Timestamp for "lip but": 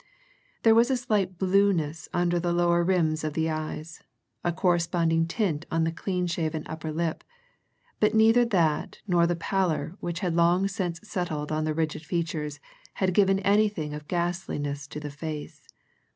6.91-8.15